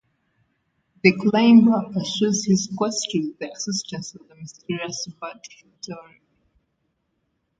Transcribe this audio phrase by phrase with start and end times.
[1.03, 6.21] The climber pursues his quest with the assistance of the mysterious bird Hentori.